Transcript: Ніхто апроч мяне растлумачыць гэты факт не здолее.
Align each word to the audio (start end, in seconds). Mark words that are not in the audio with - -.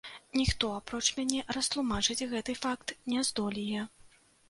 Ніхто 0.39 0.69
апроч 0.77 1.01
мяне 1.19 1.45
растлумачыць 1.57 2.27
гэты 2.35 2.59
факт 2.65 2.97
не 3.15 3.19
здолее. 3.33 3.89